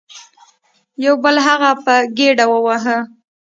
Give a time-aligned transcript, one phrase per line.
[1.05, 2.97] یو بل هغه په ګیډه وواهه.